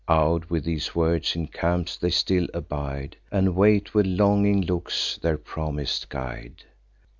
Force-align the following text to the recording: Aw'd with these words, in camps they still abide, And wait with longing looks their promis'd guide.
Aw'd 0.07 0.45
with 0.45 0.63
these 0.63 0.95
words, 0.95 1.35
in 1.35 1.45
camps 1.45 1.95
they 1.97 2.09
still 2.09 2.47
abide, 2.55 3.15
And 3.31 3.55
wait 3.55 3.93
with 3.93 4.07
longing 4.07 4.61
looks 4.61 5.19
their 5.21 5.37
promis'd 5.37 6.09
guide. 6.09 6.63